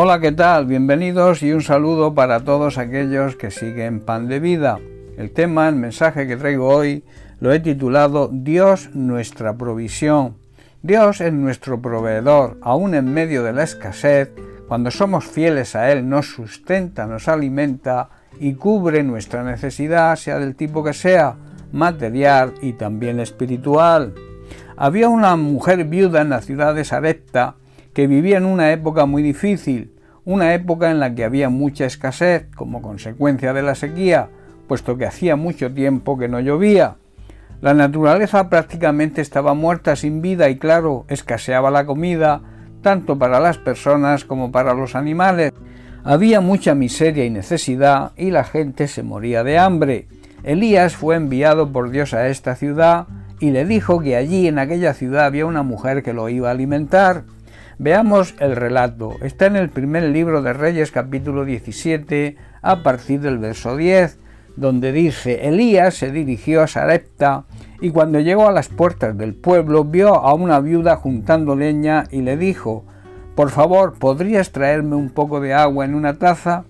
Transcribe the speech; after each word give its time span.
Hola, 0.00 0.20
¿qué 0.20 0.30
tal? 0.30 0.66
Bienvenidos 0.66 1.42
y 1.42 1.52
un 1.52 1.60
saludo 1.60 2.14
para 2.14 2.44
todos 2.44 2.78
aquellos 2.78 3.34
que 3.34 3.50
siguen 3.50 3.98
Pan 3.98 4.28
de 4.28 4.38
Vida. 4.38 4.78
El 5.16 5.32
tema, 5.32 5.68
el 5.68 5.74
mensaje 5.74 6.28
que 6.28 6.36
traigo 6.36 6.68
hoy, 6.68 7.02
lo 7.40 7.52
he 7.52 7.58
titulado 7.58 8.30
Dios 8.32 8.90
nuestra 8.94 9.56
provisión. 9.56 10.36
Dios 10.82 11.20
es 11.20 11.32
nuestro 11.32 11.82
proveedor, 11.82 12.58
aún 12.62 12.94
en 12.94 13.12
medio 13.12 13.42
de 13.42 13.52
la 13.52 13.64
escasez, 13.64 14.30
cuando 14.68 14.92
somos 14.92 15.24
fieles 15.24 15.74
a 15.74 15.90
Él, 15.90 16.08
nos 16.08 16.26
sustenta, 16.32 17.06
nos 17.06 17.26
alimenta 17.26 18.08
y 18.38 18.54
cubre 18.54 19.02
nuestra 19.02 19.42
necesidad, 19.42 20.14
sea 20.14 20.38
del 20.38 20.54
tipo 20.54 20.84
que 20.84 20.92
sea, 20.92 21.34
material 21.72 22.54
y 22.62 22.74
también 22.74 23.18
espiritual. 23.18 24.14
Había 24.76 25.08
una 25.08 25.34
mujer 25.34 25.82
viuda 25.86 26.20
en 26.20 26.28
la 26.28 26.40
ciudad 26.40 26.72
de 26.76 26.84
Sarepta 26.84 27.56
que 27.98 28.06
vivía 28.06 28.36
en 28.36 28.44
una 28.44 28.70
época 28.70 29.06
muy 29.06 29.24
difícil, 29.24 29.90
una 30.24 30.54
época 30.54 30.92
en 30.92 31.00
la 31.00 31.16
que 31.16 31.24
había 31.24 31.48
mucha 31.48 31.84
escasez 31.84 32.46
como 32.54 32.80
consecuencia 32.80 33.52
de 33.52 33.62
la 33.62 33.74
sequía, 33.74 34.28
puesto 34.68 34.96
que 34.96 35.04
hacía 35.04 35.34
mucho 35.34 35.74
tiempo 35.74 36.16
que 36.16 36.28
no 36.28 36.38
llovía. 36.38 36.94
La 37.60 37.74
naturaleza 37.74 38.48
prácticamente 38.48 39.20
estaba 39.20 39.54
muerta 39.54 39.96
sin 39.96 40.22
vida 40.22 40.48
y 40.48 40.58
claro, 40.58 41.06
escaseaba 41.08 41.72
la 41.72 41.86
comida, 41.86 42.40
tanto 42.82 43.18
para 43.18 43.40
las 43.40 43.58
personas 43.58 44.24
como 44.24 44.52
para 44.52 44.74
los 44.74 44.94
animales. 44.94 45.52
Había 46.04 46.40
mucha 46.40 46.76
miseria 46.76 47.24
y 47.24 47.30
necesidad 47.30 48.12
y 48.16 48.30
la 48.30 48.44
gente 48.44 48.86
se 48.86 49.02
moría 49.02 49.42
de 49.42 49.58
hambre. 49.58 50.06
Elías 50.44 50.94
fue 50.94 51.16
enviado 51.16 51.72
por 51.72 51.90
Dios 51.90 52.14
a 52.14 52.28
esta 52.28 52.54
ciudad 52.54 53.08
y 53.40 53.50
le 53.50 53.64
dijo 53.64 53.98
que 53.98 54.14
allí 54.14 54.46
en 54.46 54.60
aquella 54.60 54.94
ciudad 54.94 55.26
había 55.26 55.46
una 55.46 55.64
mujer 55.64 56.04
que 56.04 56.12
lo 56.12 56.28
iba 56.28 56.46
a 56.46 56.52
alimentar. 56.52 57.24
Veamos 57.80 58.34
el 58.40 58.56
relato. 58.56 59.14
Está 59.22 59.46
en 59.46 59.54
el 59.54 59.68
primer 59.68 60.02
libro 60.02 60.42
de 60.42 60.52
Reyes 60.52 60.90
capítulo 60.90 61.44
17 61.44 62.36
a 62.60 62.82
partir 62.82 63.20
del 63.20 63.38
verso 63.38 63.76
10, 63.76 64.18
donde 64.56 64.90
dice, 64.90 65.46
Elías 65.46 65.94
se 65.94 66.10
dirigió 66.10 66.60
a 66.60 66.66
Sarepta 66.66 67.44
y 67.80 67.90
cuando 67.90 68.18
llegó 68.18 68.48
a 68.48 68.52
las 68.52 68.68
puertas 68.68 69.16
del 69.16 69.32
pueblo 69.32 69.84
vio 69.84 70.16
a 70.16 70.34
una 70.34 70.58
viuda 70.58 70.96
juntando 70.96 71.54
leña 71.54 72.02
y 72.10 72.22
le 72.22 72.36
dijo, 72.36 72.84
por 73.36 73.50
favor, 73.50 73.96
¿podrías 73.96 74.50
traerme 74.50 74.96
un 74.96 75.10
poco 75.10 75.38
de 75.38 75.54
agua 75.54 75.84
en 75.84 75.94
una 75.94 76.18
taza? 76.18 76.64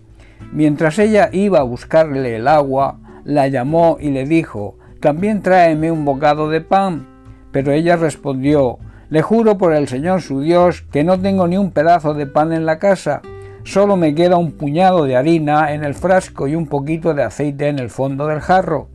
Mientras 0.52 0.98
ella 0.98 1.30
iba 1.32 1.60
a 1.60 1.62
buscarle 1.62 2.36
el 2.36 2.46
agua, 2.46 2.98
la 3.24 3.48
llamó 3.48 3.96
y 3.98 4.10
le 4.10 4.26
dijo, 4.26 4.76
también 5.00 5.40
tráeme 5.40 5.90
un 5.90 6.04
bocado 6.04 6.50
de 6.50 6.60
pan. 6.60 7.06
Pero 7.50 7.72
ella 7.72 7.96
respondió, 7.96 8.78
le 9.10 9.22
juro 9.22 9.56
por 9.56 9.72
el 9.72 9.88
Señor 9.88 10.20
su 10.20 10.40
Dios 10.40 10.82
que 10.92 11.04
no 11.04 11.18
tengo 11.18 11.48
ni 11.48 11.56
un 11.56 11.70
pedazo 11.70 12.14
de 12.14 12.26
pan 12.26 12.52
en 12.52 12.66
la 12.66 12.78
casa, 12.78 13.22
solo 13.64 13.96
me 13.96 14.14
queda 14.14 14.36
un 14.36 14.52
puñado 14.52 15.04
de 15.04 15.16
harina 15.16 15.72
en 15.72 15.82
el 15.82 15.94
frasco 15.94 16.46
y 16.46 16.54
un 16.54 16.66
poquito 16.66 17.14
de 17.14 17.22
aceite 17.22 17.68
en 17.68 17.78
el 17.78 17.90
fondo 17.90 18.26
del 18.26 18.40
jarro. 18.40 18.88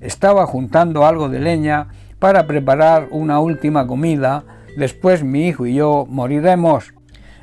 Estaba 0.00 0.46
juntando 0.46 1.06
algo 1.06 1.28
de 1.28 1.40
leña 1.40 1.88
para 2.18 2.46
preparar 2.46 3.08
una 3.10 3.40
última 3.40 3.86
comida, 3.86 4.44
después 4.76 5.22
mi 5.22 5.46
hijo 5.46 5.66
y 5.66 5.74
yo 5.74 6.06
moriremos. 6.08 6.92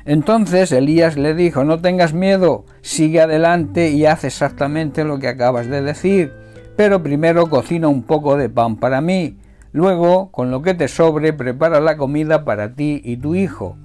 Entonces 0.04 0.72
Elías 0.72 1.16
le 1.16 1.34
dijo, 1.34 1.64
no 1.64 1.80
tengas 1.80 2.14
miedo, 2.14 2.64
sigue 2.82 3.20
adelante 3.20 3.90
y 3.90 4.06
haz 4.06 4.24
exactamente 4.24 5.04
lo 5.04 5.18
que 5.18 5.28
acabas 5.28 5.66
de 5.66 5.82
decir, 5.82 6.32
pero 6.76 7.02
primero 7.02 7.48
cocina 7.48 7.88
un 7.88 8.02
poco 8.02 8.36
de 8.36 8.48
pan 8.48 8.76
para 8.76 9.00
mí 9.00 9.36
Luego, 9.72 10.30
con 10.30 10.50
lo 10.50 10.62
que 10.62 10.74
te 10.74 10.88
sobre, 10.88 11.32
prepara 11.32 11.80
la 11.80 11.96
comida 11.96 12.44
para 12.44 12.74
ti 12.74 13.00
y 13.04 13.16
tu 13.16 13.34
hijo. 13.34 13.76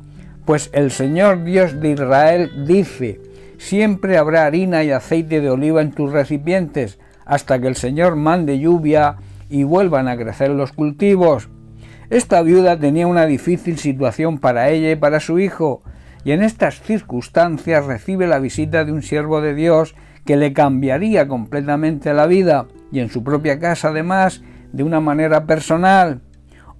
Pues 0.45 0.69
el 0.73 0.91
Señor 0.91 1.43
Dios 1.43 1.79
de 1.79 1.91
Israel 1.91 2.65
dice, 2.65 3.21
siempre 3.57 4.17
habrá 4.17 4.45
harina 4.45 4.83
y 4.83 4.91
aceite 4.91 5.41
de 5.41 5.49
oliva 5.49 5.81
en 5.81 5.91
tus 5.91 6.11
recipientes, 6.11 6.99
hasta 7.25 7.59
que 7.59 7.67
el 7.67 7.75
Señor 7.75 8.15
mande 8.15 8.59
lluvia 8.59 9.17
y 9.49 9.63
vuelvan 9.63 10.07
a 10.07 10.17
crecer 10.17 10.49
los 10.49 10.71
cultivos. 10.71 11.49
Esta 12.09 12.41
viuda 12.41 12.77
tenía 12.77 13.07
una 13.07 13.25
difícil 13.25 13.77
situación 13.77 14.37
para 14.37 14.69
ella 14.69 14.91
y 14.91 14.95
para 14.95 15.19
su 15.19 15.39
hijo, 15.39 15.83
y 16.25 16.31
en 16.31 16.43
estas 16.43 16.81
circunstancias 16.81 17.85
recibe 17.85 18.27
la 18.27 18.39
visita 18.39 18.85
de 18.85 18.91
un 18.91 19.01
siervo 19.01 19.41
de 19.41 19.53
Dios 19.53 19.95
que 20.25 20.37
le 20.37 20.53
cambiaría 20.53 21.27
completamente 21.27 22.13
la 22.13 22.27
vida, 22.27 22.67
y 22.91 22.99
en 22.99 23.09
su 23.09 23.23
propia 23.23 23.59
casa 23.59 23.89
además 23.89 24.41
de 24.73 24.83
una 24.83 24.99
manera 24.99 25.45
personal. 25.45 26.19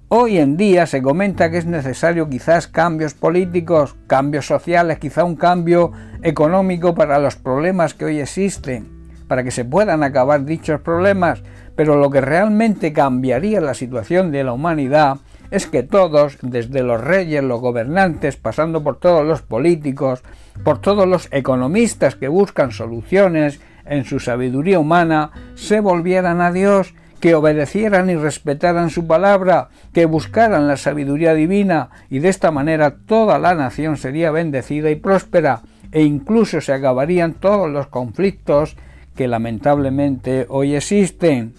Hoy 0.08 0.38
en 0.38 0.56
día 0.58 0.86
se 0.86 1.00
comenta 1.00 1.50
que 1.50 1.58
es 1.58 1.66
necesario 1.66 2.28
quizás 2.28 2.68
cambios 2.68 3.14
políticos, 3.14 3.96
cambios 4.06 4.46
sociales, 4.46 4.98
quizá 4.98 5.24
un 5.24 5.36
cambio 5.36 5.92
económico 6.22 6.94
para 6.94 7.18
los 7.18 7.36
problemas 7.36 7.94
que 7.94 8.04
hoy 8.04 8.20
existen, 8.20 8.90
para 9.28 9.42
que 9.42 9.50
se 9.50 9.64
puedan 9.64 10.02
acabar 10.02 10.44
dichos 10.44 10.80
problemas, 10.80 11.42
pero 11.76 11.96
lo 11.96 12.10
que 12.10 12.20
realmente 12.20 12.92
cambiaría 12.92 13.60
la 13.60 13.74
situación 13.74 14.30
de 14.30 14.44
la 14.44 14.52
humanidad 14.52 15.18
es 15.50 15.66
que 15.66 15.82
todos, 15.82 16.38
desde 16.42 16.82
los 16.82 17.00
reyes, 17.00 17.42
los 17.42 17.60
gobernantes, 17.60 18.36
pasando 18.36 18.82
por 18.82 18.98
todos 18.98 19.24
los 19.24 19.42
políticos, 19.42 20.22
por 20.64 20.80
todos 20.80 21.06
los 21.06 21.28
economistas 21.30 22.16
que 22.16 22.28
buscan 22.28 22.72
soluciones 22.72 23.60
en 23.86 24.04
su 24.04 24.18
sabiduría 24.18 24.80
humana, 24.80 25.30
se 25.54 25.80
volvieran 25.80 26.40
a 26.40 26.50
Dios 26.50 26.94
que 27.24 27.34
obedecieran 27.34 28.10
y 28.10 28.16
respetaran 28.16 28.90
su 28.90 29.06
palabra, 29.06 29.70
que 29.94 30.04
buscaran 30.04 30.68
la 30.68 30.76
sabiduría 30.76 31.32
divina, 31.32 31.88
y 32.10 32.18
de 32.18 32.28
esta 32.28 32.50
manera 32.50 32.96
toda 33.06 33.38
la 33.38 33.54
nación 33.54 33.96
sería 33.96 34.30
bendecida 34.30 34.90
y 34.90 34.96
próspera, 34.96 35.62
e 35.90 36.02
incluso 36.02 36.60
se 36.60 36.74
acabarían 36.74 37.32
todos 37.32 37.70
los 37.70 37.86
conflictos 37.86 38.76
que 39.16 39.26
lamentablemente 39.26 40.44
hoy 40.50 40.74
existen. 40.74 41.54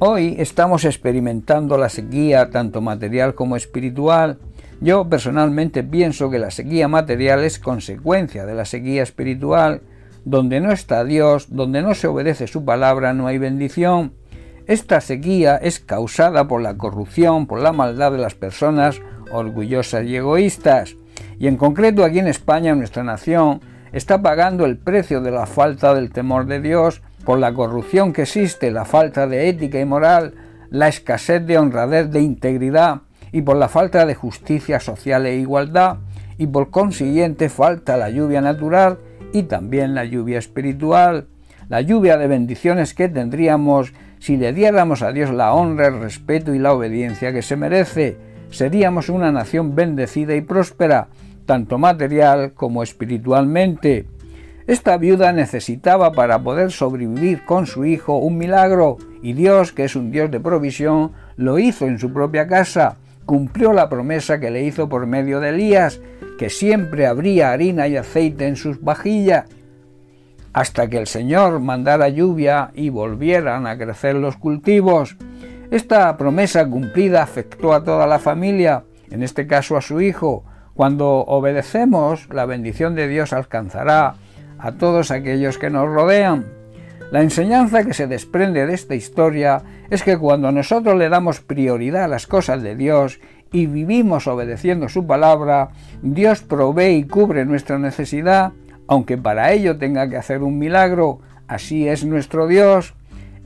Hoy 0.00 0.36
estamos 0.38 0.84
experimentando 0.84 1.78
la 1.78 1.88
sequía 1.88 2.50
tanto 2.50 2.82
material 2.82 3.34
como 3.34 3.56
espiritual. 3.56 4.36
Yo 4.82 5.08
personalmente 5.08 5.82
pienso 5.82 6.28
que 6.28 6.38
la 6.38 6.50
sequía 6.50 6.88
material 6.88 7.42
es 7.42 7.58
consecuencia 7.58 8.44
de 8.44 8.54
la 8.54 8.66
sequía 8.66 9.02
espiritual. 9.02 9.80
Donde 10.26 10.60
no 10.60 10.70
está 10.72 11.04
Dios, 11.04 11.46
donde 11.48 11.80
no 11.80 11.94
se 11.94 12.06
obedece 12.06 12.46
su 12.46 12.66
palabra, 12.66 13.14
no 13.14 13.28
hay 13.28 13.38
bendición. 13.38 14.19
Esta 14.70 15.00
sequía 15.00 15.56
es 15.56 15.80
causada 15.80 16.46
por 16.46 16.62
la 16.62 16.76
corrupción, 16.76 17.48
por 17.48 17.60
la 17.60 17.72
maldad 17.72 18.12
de 18.12 18.18
las 18.18 18.36
personas 18.36 19.02
orgullosas 19.32 20.04
y 20.04 20.14
egoístas. 20.14 20.94
Y 21.40 21.48
en 21.48 21.56
concreto 21.56 22.04
aquí 22.04 22.20
en 22.20 22.28
España, 22.28 22.72
nuestra 22.76 23.02
nación, 23.02 23.62
está 23.90 24.22
pagando 24.22 24.66
el 24.66 24.78
precio 24.78 25.22
de 25.22 25.32
la 25.32 25.46
falta 25.46 25.92
del 25.92 26.12
temor 26.12 26.46
de 26.46 26.60
Dios, 26.60 27.02
por 27.24 27.40
la 27.40 27.52
corrupción 27.52 28.12
que 28.12 28.22
existe, 28.22 28.70
la 28.70 28.84
falta 28.84 29.26
de 29.26 29.48
ética 29.48 29.80
y 29.80 29.84
moral, 29.84 30.34
la 30.70 30.86
escasez 30.86 31.44
de 31.44 31.58
honradez, 31.58 32.08
de 32.08 32.20
integridad 32.20 33.00
y 33.32 33.42
por 33.42 33.56
la 33.56 33.68
falta 33.68 34.06
de 34.06 34.14
justicia 34.14 34.78
social 34.78 35.26
e 35.26 35.34
igualdad 35.34 35.96
y 36.38 36.46
por 36.46 36.70
consiguiente 36.70 37.48
falta 37.48 37.96
la 37.96 38.08
lluvia 38.08 38.40
natural 38.40 39.00
y 39.32 39.42
también 39.42 39.96
la 39.96 40.04
lluvia 40.04 40.38
espiritual, 40.38 41.26
la 41.68 41.80
lluvia 41.80 42.16
de 42.18 42.28
bendiciones 42.28 42.94
que 42.94 43.08
tendríamos 43.08 43.92
si 44.20 44.36
le 44.36 44.52
diéramos 44.52 45.00
a 45.02 45.12
Dios 45.12 45.30
la 45.30 45.54
honra, 45.54 45.88
el 45.88 45.98
respeto 45.98 46.54
y 46.54 46.58
la 46.58 46.74
obediencia 46.74 47.32
que 47.32 47.40
se 47.40 47.56
merece, 47.56 48.16
seríamos 48.50 49.08
una 49.08 49.32
nación 49.32 49.74
bendecida 49.74 50.36
y 50.36 50.42
próspera, 50.42 51.08
tanto 51.46 51.78
material 51.78 52.52
como 52.52 52.82
espiritualmente. 52.82 54.04
Esta 54.66 54.98
viuda 54.98 55.32
necesitaba 55.32 56.12
para 56.12 56.38
poder 56.42 56.70
sobrevivir 56.70 57.46
con 57.46 57.66
su 57.66 57.86
hijo 57.86 58.18
un 58.18 58.36
milagro, 58.36 58.98
y 59.22 59.32
Dios, 59.32 59.72
que 59.72 59.84
es 59.84 59.96
un 59.96 60.10
Dios 60.10 60.30
de 60.30 60.38
provisión, 60.38 61.12
lo 61.36 61.58
hizo 61.58 61.86
en 61.86 61.98
su 61.98 62.12
propia 62.12 62.46
casa, 62.46 62.98
cumplió 63.24 63.72
la 63.72 63.88
promesa 63.88 64.38
que 64.38 64.50
le 64.50 64.64
hizo 64.64 64.88
por 64.90 65.06
medio 65.06 65.40
de 65.40 65.48
Elías, 65.48 65.98
que 66.38 66.50
siempre 66.50 67.06
habría 67.06 67.52
harina 67.52 67.88
y 67.88 67.96
aceite 67.96 68.46
en 68.46 68.56
sus 68.56 68.82
vajillas, 68.82 69.46
hasta 70.52 70.88
que 70.88 70.98
el 70.98 71.06
Señor 71.06 71.60
mandara 71.60 72.08
lluvia 72.08 72.70
y 72.74 72.88
volvieran 72.88 73.66
a 73.66 73.78
crecer 73.78 74.16
los 74.16 74.36
cultivos. 74.36 75.16
Esta 75.70 76.16
promesa 76.16 76.66
cumplida 76.68 77.22
afectó 77.22 77.72
a 77.72 77.84
toda 77.84 78.06
la 78.06 78.18
familia, 78.18 78.84
en 79.10 79.22
este 79.22 79.46
caso 79.46 79.76
a 79.76 79.82
su 79.82 80.00
hijo. 80.00 80.44
Cuando 80.74 81.08
obedecemos, 81.20 82.28
la 82.32 82.46
bendición 82.46 82.94
de 82.94 83.06
Dios 83.06 83.32
alcanzará 83.32 84.14
a 84.58 84.72
todos 84.72 85.10
aquellos 85.10 85.58
que 85.58 85.70
nos 85.70 85.88
rodean. 85.88 86.46
La 87.10 87.22
enseñanza 87.22 87.84
que 87.84 87.94
se 87.94 88.06
desprende 88.06 88.66
de 88.66 88.74
esta 88.74 88.94
historia 88.94 89.62
es 89.90 90.02
que 90.02 90.16
cuando 90.16 90.52
nosotros 90.52 90.96
le 90.96 91.08
damos 91.08 91.40
prioridad 91.40 92.04
a 92.04 92.08
las 92.08 92.26
cosas 92.26 92.62
de 92.62 92.76
Dios 92.76 93.20
y 93.52 93.66
vivimos 93.66 94.28
obedeciendo 94.28 94.88
su 94.88 95.06
palabra, 95.06 95.70
Dios 96.02 96.42
provee 96.42 96.98
y 96.98 97.04
cubre 97.04 97.44
nuestra 97.44 97.78
necesidad 97.78 98.52
aunque 98.90 99.16
para 99.16 99.52
ello 99.52 99.78
tenga 99.78 100.10
que 100.10 100.18
hacer 100.18 100.42
un 100.42 100.58
milagro, 100.58 101.20
así 101.48 101.88
es 101.88 102.04
nuestro 102.04 102.46
Dios. 102.46 102.92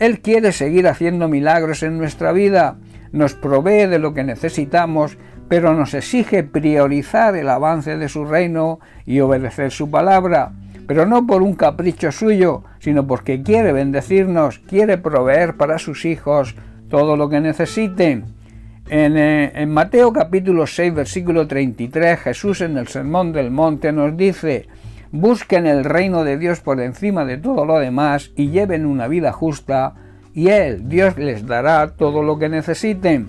Él 0.00 0.20
quiere 0.20 0.50
seguir 0.50 0.88
haciendo 0.88 1.28
milagros 1.28 1.84
en 1.84 1.98
nuestra 1.98 2.32
vida, 2.32 2.78
nos 3.12 3.34
provee 3.34 3.86
de 3.86 4.00
lo 4.00 4.12
que 4.12 4.24
necesitamos 4.24 5.16
pero 5.48 5.74
nos 5.74 5.94
exige 5.94 6.42
priorizar 6.42 7.36
el 7.36 7.48
avance 7.48 7.96
de 7.96 8.08
su 8.08 8.24
reino 8.24 8.80
y 9.04 9.20
obedecer 9.20 9.70
su 9.70 9.90
palabra, 9.90 10.52
pero 10.86 11.06
no 11.06 11.26
por 11.26 11.42
un 11.42 11.54
capricho 11.54 12.12
suyo, 12.12 12.64
sino 12.78 13.06
porque 13.06 13.42
quiere 13.42 13.72
bendecirnos, 13.72 14.60
quiere 14.60 14.98
proveer 14.98 15.56
para 15.56 15.78
sus 15.78 16.04
hijos 16.04 16.54
todo 16.88 17.16
lo 17.16 17.28
que 17.28 17.40
necesiten. 17.40 18.24
En, 18.88 19.16
eh, 19.16 19.66
Mateo 19.66 20.12
capítulo 20.12 20.66
6 20.66 20.94
versículo 20.94 21.46
33 21.46 22.20
Jesús 22.20 22.60
en 22.60 22.76
el 22.76 22.88
Sermón 22.88 23.32
del 23.32 23.50
Monte 23.50 23.92
nos 23.92 24.16
dice, 24.16 24.66
busquen 25.14 25.64
el 25.66 25.84
reino 25.84 26.24
de 26.24 26.36
Dios 26.36 26.58
por 26.58 26.80
encima 26.80 27.24
de 27.24 27.36
todo 27.36 27.64
lo 27.64 27.78
demás 27.78 28.32
y 28.34 28.50
lleven 28.50 28.84
una 28.84 29.06
vida 29.06 29.30
justa 29.32 29.94
y 30.34 30.48
Él, 30.48 30.88
Dios 30.88 31.16
les 31.16 31.46
dará 31.46 31.92
todo 31.94 32.24
lo 32.24 32.36
que 32.40 32.48
necesiten. 32.48 33.28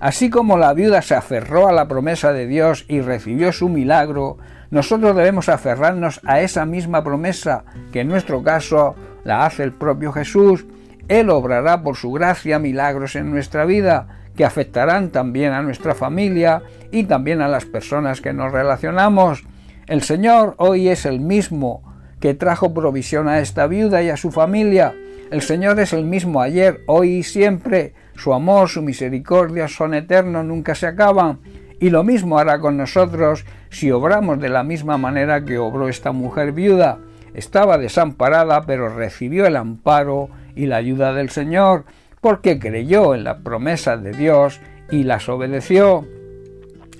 Así 0.00 0.28
como 0.28 0.58
la 0.58 0.74
viuda 0.74 1.00
se 1.00 1.14
aferró 1.14 1.66
a 1.66 1.72
la 1.72 1.88
promesa 1.88 2.34
de 2.34 2.46
Dios 2.46 2.84
y 2.88 3.00
recibió 3.00 3.52
su 3.52 3.70
milagro, 3.70 4.36
nosotros 4.70 5.16
debemos 5.16 5.48
aferrarnos 5.48 6.20
a 6.26 6.42
esa 6.42 6.66
misma 6.66 7.02
promesa, 7.02 7.64
que 7.90 8.00
en 8.00 8.08
nuestro 8.08 8.42
caso 8.42 8.94
la 9.24 9.46
hace 9.46 9.62
el 9.62 9.72
propio 9.72 10.12
Jesús. 10.12 10.66
Él 11.08 11.30
obrará 11.30 11.82
por 11.82 11.96
su 11.96 12.12
gracia 12.12 12.58
milagros 12.58 13.16
en 13.16 13.30
nuestra 13.30 13.64
vida, 13.64 14.08
que 14.36 14.44
afectarán 14.44 15.08
también 15.08 15.52
a 15.52 15.62
nuestra 15.62 15.94
familia 15.94 16.62
y 16.90 17.04
también 17.04 17.40
a 17.40 17.48
las 17.48 17.64
personas 17.64 18.20
que 18.20 18.34
nos 18.34 18.52
relacionamos. 18.52 19.44
El 19.86 20.00
Señor 20.00 20.54
hoy 20.56 20.88
es 20.88 21.04
el 21.04 21.20
mismo 21.20 21.82
que 22.18 22.32
trajo 22.32 22.72
provisión 22.72 23.28
a 23.28 23.40
esta 23.40 23.66
viuda 23.66 24.02
y 24.02 24.08
a 24.08 24.16
su 24.16 24.30
familia. 24.30 24.94
El 25.30 25.42
Señor 25.42 25.78
es 25.78 25.92
el 25.92 26.06
mismo 26.06 26.40
ayer, 26.40 26.80
hoy 26.86 27.16
y 27.16 27.22
siempre. 27.22 27.92
Su 28.16 28.32
amor, 28.32 28.70
su 28.70 28.80
misericordia 28.80 29.68
son 29.68 29.92
eternos, 29.92 30.46
nunca 30.46 30.74
se 30.74 30.86
acaban. 30.86 31.40
Y 31.80 31.90
lo 31.90 32.02
mismo 32.02 32.38
hará 32.38 32.60
con 32.60 32.78
nosotros 32.78 33.44
si 33.68 33.90
obramos 33.90 34.40
de 34.40 34.48
la 34.48 34.62
misma 34.62 34.96
manera 34.96 35.44
que 35.44 35.58
obró 35.58 35.88
esta 35.88 36.12
mujer 36.12 36.52
viuda. 36.52 36.98
Estaba 37.34 37.76
desamparada, 37.76 38.62
pero 38.62 38.88
recibió 38.88 39.44
el 39.44 39.56
amparo 39.56 40.30
y 40.54 40.64
la 40.64 40.76
ayuda 40.76 41.12
del 41.12 41.28
Señor, 41.28 41.84
porque 42.22 42.58
creyó 42.58 43.14
en 43.14 43.24
las 43.24 43.42
promesas 43.42 44.02
de 44.02 44.12
Dios 44.12 44.62
y 44.90 45.02
las 45.02 45.28
obedeció. 45.28 46.06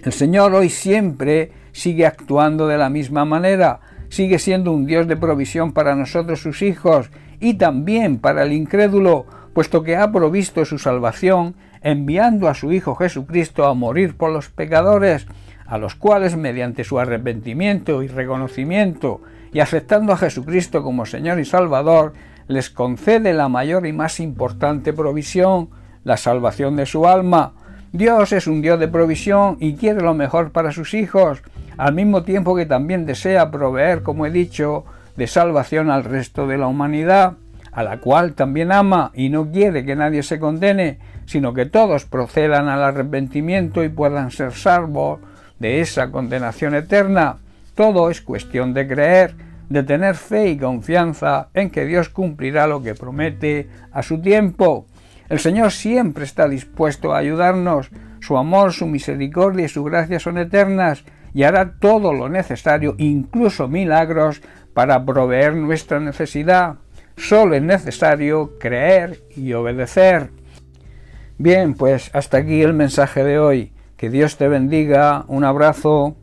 El 0.02 0.12
Señor 0.12 0.54
hoy 0.54 0.69
siempre 0.69 1.63
sigue 1.75 2.06
actuando 2.06 2.69
de 2.69 2.79
la 2.79 2.88
misma 2.88 3.25
manera, 3.25 3.81
sigue 4.09 4.38
siendo 4.38 4.73
un 4.73 4.87
Dios 4.87 5.09
de 5.09 5.17
provisión 5.17 5.73
para 5.73 5.97
nosotros 5.97 6.41
sus 6.41 6.62
hijos 6.62 7.11
y 7.41 7.55
también 7.55 8.19
para 8.19 8.44
el 8.44 8.53
incrédulo, 8.53 9.26
puesto 9.53 9.82
que 9.82 9.97
ha 9.97 10.11
provisto 10.12 10.65
su 10.65 10.79
salvación 10.79 11.56
enviando 11.82 12.49
a 12.49 12.55
su 12.55 12.73
Hijo 12.73 12.94
Jesucristo 12.94 13.67
a 13.67 13.75
morir 13.75 14.17
por 14.17 14.31
los 14.31 14.49
pecadores, 14.49 15.26
a 15.67 15.76
los 15.76 15.97
cuales 15.97 16.37
mediante 16.37 16.85
su 16.85 16.99
arrepentimiento 16.99 18.03
y 18.03 18.09
reconocimiento 18.09 19.21
y 19.53 19.61
aceptando 19.61 20.12
a 20.12 20.17
Jesucristo 20.17 20.82
como 20.82 21.06
Señor 21.06 21.41
y 21.41 21.44
Salvador, 21.44 22.12
les 22.47 22.71
concede 22.71 23.32
la 23.35 23.49
mayor 23.49 23.87
y 23.87 23.93
más 23.93 24.21
importante 24.21 24.93
provisión, 24.93 25.71
la 26.05 26.17
salvación 26.17 26.76
de 26.76 26.87
su 26.87 27.06
alma. 27.06 27.55
Dios 27.93 28.32
es 28.32 28.47
un 28.47 28.62
Dios 28.62 28.79
de 28.79 28.88
provisión 28.88 29.56
y 29.61 29.75
quiere 29.75 30.03
lo 30.03 30.15
mejor 30.15 30.53
para 30.53 30.73
sus 30.73 30.94
hijos, 30.94 31.43
al 31.76 31.94
mismo 31.94 32.23
tiempo 32.23 32.55
que 32.56 32.67
también 32.67 33.06
desea 33.06 33.50
proveer, 33.50 34.03
como 34.03 34.26
he 34.26 34.31
dicho, 34.31 34.85
de 35.17 35.26
salvación 35.26 35.91
al 35.91 36.05
resto 36.05 36.47
de 36.47 36.59
la 36.59 36.67
humanidad, 36.67 37.35
a 37.73 37.82
la 37.82 37.99
cual 37.99 38.35
también 38.35 38.73
ama 38.73 39.11
y 39.15 39.29
no 39.29 39.50
quiere 39.50 39.85
que 39.85 39.97
nadie 39.97 40.23
se 40.23 40.38
condene, 40.38 40.99
sino 41.26 41.55
que 41.55 41.67
todos 41.67 42.05
procedan 42.05 42.69
al 42.69 42.82
arrepentimiento 42.82 43.82
y 43.82 43.88
puedan 43.88 44.31
ser 44.31 44.53
salvos 44.53 45.21
de 45.59 45.81
esa 45.81 46.11
condenación 46.11 46.75
eterna. 46.75 47.38
Todo 47.75 48.11
es 48.11 48.21
cuestión 48.21 48.75
de 48.75 48.87
creer, 48.87 49.35
de 49.69 49.82
tener 49.82 50.15
fe 50.15 50.50
y 50.50 50.59
confianza 50.59 51.49
en 51.55 51.71
que 51.71 51.85
Dios 51.85 52.09
cumplirá 52.09 52.67
lo 52.67 52.82
que 52.82 52.94
promete 52.94 53.69
a 53.93 54.03
su 54.03 54.21
tiempo. 54.21 54.87
El 55.29 55.41
Señor 55.41 55.73
siempre 55.73 56.25
está 56.25 56.49
dispuesto 56.49 57.12
a 57.12 57.19
ayudarnos. 57.19 57.91
Su 58.21 58.37
amor, 58.37 58.73
su 58.73 58.87
misericordia 58.87 59.67
y 59.67 59.69
su 59.69 59.82
gracia 59.82 60.21
son 60.21 60.38
eternas 60.38 61.05
y 61.34 61.42
hará 61.42 61.75
todo 61.78 62.12
lo 62.14 62.28
necesario, 62.28 62.94
incluso 62.96 63.69
milagros, 63.69 64.40
para 64.72 65.04
proveer 65.04 65.54
nuestra 65.54 66.00
necesidad. 66.00 66.76
Solo 67.16 67.54
es 67.56 67.62
necesario 67.62 68.58
creer 68.58 69.20
y 69.36 69.52
obedecer. 69.52 70.31
Bien, 71.36 71.75
pues 71.75 72.10
hasta 72.14 72.38
aquí 72.38 72.62
el 72.62 72.72
mensaje 72.72 73.25
de 73.25 73.38
hoy. 73.38 73.72
Que 73.96 74.10
Dios 74.10 74.36
te 74.36 74.48
bendiga. 74.48 75.25
Un 75.28 75.44
abrazo. 75.44 76.16